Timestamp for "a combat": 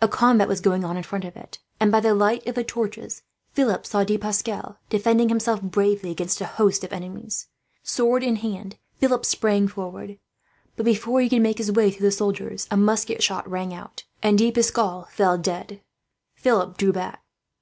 0.00-0.48